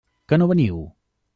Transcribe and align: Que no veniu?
Que 0.31 0.39
no 0.43 0.47
veniu? 0.53 0.81